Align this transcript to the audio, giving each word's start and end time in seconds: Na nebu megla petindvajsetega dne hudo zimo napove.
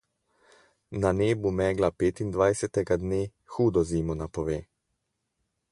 Na 1.01 1.09
nebu 1.17 1.51
megla 1.59 1.89
petindvajsetega 1.97 2.97
dne 3.03 3.21
hudo 3.53 3.87
zimo 3.91 4.19
napove. 4.23 4.57